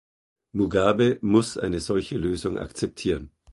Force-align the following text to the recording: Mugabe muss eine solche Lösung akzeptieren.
Mugabe 0.55 1.19
muss 1.21 1.59
eine 1.59 1.79
solche 1.79 2.17
Lösung 2.17 2.57
akzeptieren. 2.57 3.29